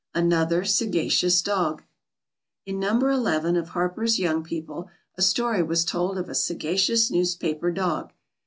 [0.15, 1.83] =Another Sagacious Dog.=
[2.65, 2.97] In No.
[3.07, 8.11] 11 of HARPER'S YOUNG PEOPLE a story was told of a sagacious newspaper dog.